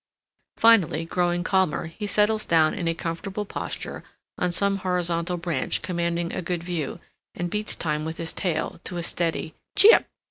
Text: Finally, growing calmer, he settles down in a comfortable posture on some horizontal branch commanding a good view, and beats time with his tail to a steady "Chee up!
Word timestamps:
Finally, 0.57 1.05
growing 1.05 1.43
calmer, 1.43 1.85
he 1.85 2.07
settles 2.07 2.43
down 2.43 2.73
in 2.73 2.87
a 2.87 2.95
comfortable 2.95 3.45
posture 3.45 4.03
on 4.35 4.51
some 4.51 4.77
horizontal 4.77 5.37
branch 5.37 5.83
commanding 5.83 6.33
a 6.33 6.41
good 6.41 6.63
view, 6.63 6.99
and 7.35 7.51
beats 7.51 7.75
time 7.75 8.03
with 8.03 8.17
his 8.17 8.33
tail 8.33 8.81
to 8.83 8.97
a 8.97 9.03
steady 9.03 9.53
"Chee 9.75 9.91
up! 9.93 10.05